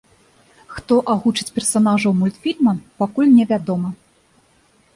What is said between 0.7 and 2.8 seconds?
Хто агучыць персанажаў мультфільма,